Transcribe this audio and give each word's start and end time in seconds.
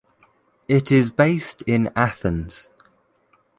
It 0.67 0.91
is 0.91 1.11
based 1.11 1.61
in 1.67 1.91
Athens. 1.95 2.69